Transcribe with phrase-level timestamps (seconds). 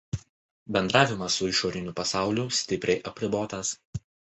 [0.77, 3.79] Bendravimas su išoriniu pasauliu stipriai apribotas.